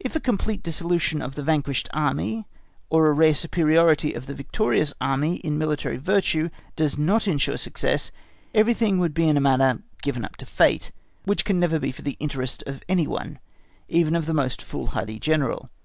[0.00, 2.44] If a complete dissolution of the vanquished Army,
[2.88, 8.10] or a rare superiority of the victorious Army in military virtue does not ensure success,
[8.52, 10.90] everything would in a manner be given up to fate,
[11.24, 13.38] which can never be for the interest of any one,
[13.88, 15.70] even of the most fool hardy General.